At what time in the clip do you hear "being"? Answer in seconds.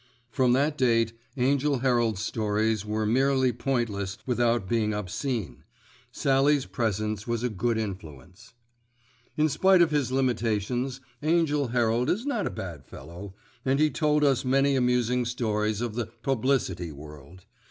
4.67-4.95